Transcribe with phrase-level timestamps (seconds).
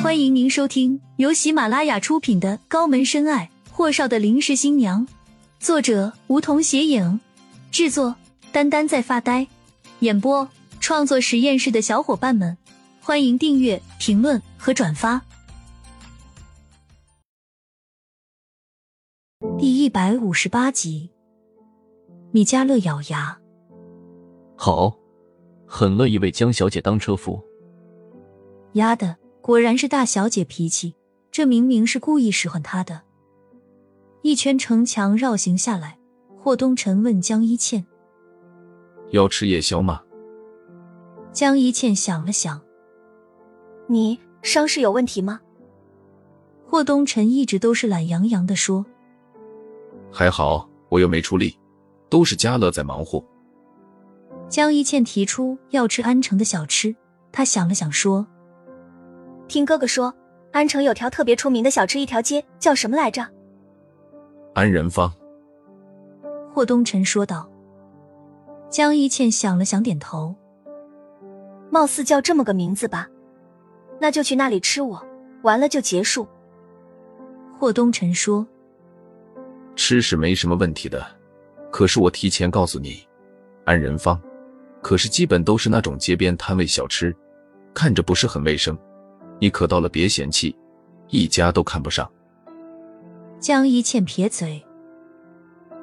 [0.00, 5.04] 欢迎您收听由喜马拉雅出品的《高门深爱：霍少的临时新娘》，
[5.58, 7.18] 作者梧桐斜影，
[7.72, 8.14] 制作
[8.52, 9.48] 丹丹在发呆，
[9.98, 10.48] 演播
[10.78, 12.56] 创作实验室的小伙伴们，
[13.00, 15.20] 欢迎订阅、评论和转发。
[19.58, 21.10] 第一百五十八集，
[22.30, 23.36] 米迦勒咬牙
[24.56, 24.96] ：“好，
[25.66, 27.42] 很乐意为江小姐当车夫。”
[28.74, 29.16] 丫的！
[29.48, 30.94] 果然是大小姐脾气，
[31.32, 33.00] 这明明是故意使唤她的。
[34.20, 35.98] 一圈城墙绕行下来，
[36.36, 37.86] 霍东辰问江一倩
[39.10, 40.02] ：“要吃夜宵吗？”
[41.32, 42.60] 江一倩想了想
[43.88, 45.40] ：“你伤势有问题吗？”
[46.68, 48.84] 霍东辰一直都是懒洋洋的说
[50.12, 51.58] ：“还好，我又没出力，
[52.10, 53.24] 都是嘉乐在忙活。”
[54.50, 56.94] 江一倩提出要吃安城的小吃，
[57.32, 58.26] 他想了想说。
[59.48, 60.14] 听哥哥说，
[60.52, 63.26] 安城有条特别出名的小吃，一条街叫什么来着？
[64.54, 65.10] 安仁坊。
[66.52, 67.48] 霍东辰说道。
[68.68, 70.34] 江一倩想了想，点头。
[71.70, 73.08] 貌似叫这么个名字吧，
[73.98, 74.82] 那就去那里吃。
[74.82, 75.02] 我
[75.42, 76.28] 完了就结束。
[77.58, 78.46] 霍东辰说。
[79.74, 81.06] 吃是没什么问题的，
[81.70, 83.02] 可是我提前告诉你，
[83.64, 84.20] 安仁坊，
[84.82, 87.16] 可是基本都是那种街边摊位小吃，
[87.72, 88.76] 看着不是很卫生。
[89.40, 90.56] 你可到了，别嫌弃，
[91.08, 92.08] 一家都看不上。
[93.38, 94.64] 江一倩撇嘴：“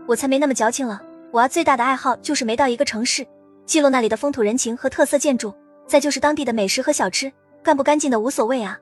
[0.08, 1.02] 我才没那么矫情了。
[1.32, 3.26] 我啊，最大的爱好就是没到一个城市，
[3.66, 5.54] 记录那里的风土人情和特色建筑，
[5.88, 7.32] 再就是当地的美食和小吃，
[7.64, 8.78] 干不干净的无所谓啊。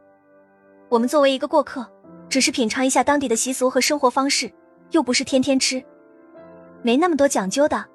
[0.89, 1.87] 我们作为一个过客，
[2.27, 4.51] 只是品尝一下当地的习俗和生活方式，
[4.91, 5.83] 又不是天天吃，
[6.81, 7.85] 没那么多讲究的。”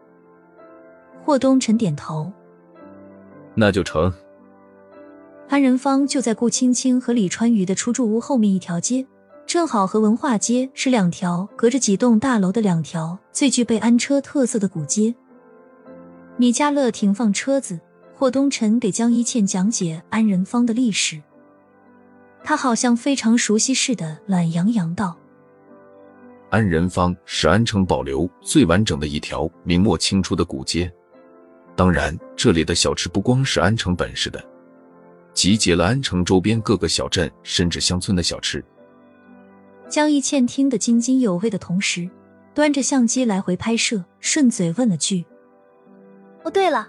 [1.25, 2.33] 霍东辰点头
[3.55, 4.13] ：“那就成。”
[5.49, 9.07] 安仁坊就在顾青青和李川渝的出租屋后面一条街，
[9.47, 15.15] 正好和文化街是两条隔着几栋大楼的两条最具备安车特色的古街。
[16.37, 17.81] 米家乐停放车子，
[18.15, 21.23] 霍东辰给江一倩讲解安仁坊的历史。
[22.45, 25.17] 他好像非常熟悉似的，懒洋洋道
[26.51, 30.93] ：“安仁坊是安城保留最完整的一条明末清初的古街，
[31.75, 34.45] 当然，这里的小吃不光是安城本市的。”
[35.39, 38.65] 集结了安城周边各个小镇甚至乡村的小吃。
[39.89, 42.11] 江一倩听得津津有味的同时，
[42.53, 45.25] 端着相机来回拍摄，顺嘴问了句
[46.43, 46.89] ：“哦，对了，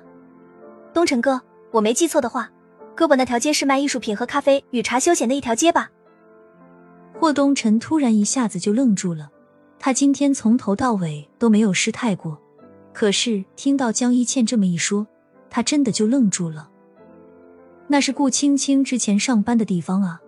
[0.92, 1.40] 东辰哥，
[1.70, 2.52] 我没记错的话，
[2.98, 5.92] 胳膊那条街是卖艺术品和咖啡与茶休闲的一条街吧？”
[7.20, 9.30] 霍东辰突然一下子就愣住了，
[9.78, 12.42] 他今天从头到尾都没有失态过，
[12.96, 15.06] 可是听到江一倩这么一说，
[15.52, 16.69] 他真的就愣住了。
[17.92, 20.22] 那是顾青青之前上班的地方啊。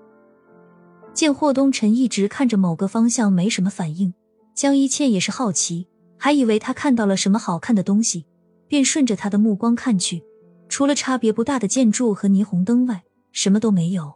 [1.14, 4.14] 见霍东辰一直看着某个方向，没什么反应，
[4.56, 8.26] 江一倩也是好奇，还以为他看到了什么好看的东西，
[8.68, 10.24] 便顺着他的目光看去，
[10.70, 14.14] 除了差别不大的建筑和霓虹灯外，什么都没有。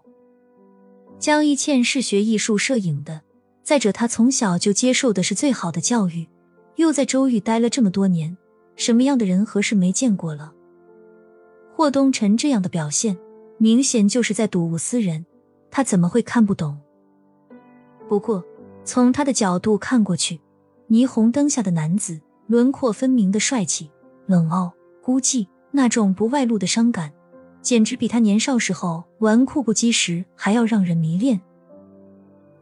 [1.19, 3.21] 江一倩是学艺术摄影的，
[3.61, 6.27] 再者她从小就接受的是最好的教育，
[6.77, 8.35] 又在周玉待了这么多年，
[8.75, 10.53] 什么样的人和事没见过了？
[11.75, 13.17] 霍东辰这样的表现。
[13.57, 15.25] 明显就是在睹物思人，
[15.71, 16.77] 他怎么会看不懂？
[18.07, 18.43] 不过
[18.83, 20.39] 从他的角度看过去，
[20.89, 23.89] 霓虹灯下的男子轮廓分明的帅气、
[24.27, 27.11] 冷傲、孤寂，那种不外露的伤感，
[27.61, 31.41] 简直比他年少时候纨绔不羁时还要让人迷恋。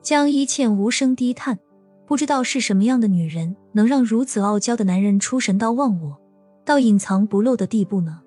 [0.01, 1.59] 江一倩无声低叹，
[2.05, 6.17] 不知道是什么样的女人能让如此傲娇的男人出神到忘我，
[6.63, 8.21] 到隐藏不露的地步呢？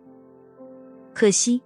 [1.15, 1.62] 可惜。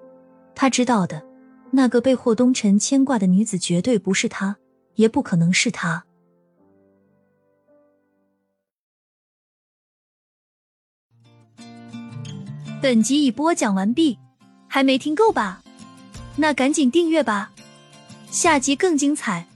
[0.54, 1.22] 他知道的，
[1.70, 4.56] 那个被霍东辰牵挂的女子绝对不是他，
[4.94, 6.04] 也不可能是他。
[12.82, 14.18] 本集已播讲完毕，
[14.66, 15.62] 还没听够吧？
[16.36, 17.52] 那赶紧订阅吧，
[18.30, 19.46] 下集更精彩。